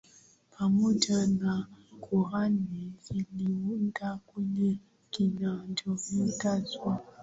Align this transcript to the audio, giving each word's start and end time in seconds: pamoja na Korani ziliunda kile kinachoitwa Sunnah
pamoja 0.57 1.27
na 1.27 1.67
Korani 2.01 2.93
ziliunda 3.09 4.19
kile 4.33 4.77
kinachoitwa 5.09 5.97
Sunnah 6.65 6.99